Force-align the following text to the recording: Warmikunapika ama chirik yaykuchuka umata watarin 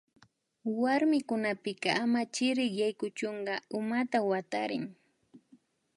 Warmikunapika 0.81 1.89
ama 2.03 2.21
chirik 2.33 2.71
yaykuchuka 2.79 3.53
umata 3.77 4.19
watarin 4.31 4.85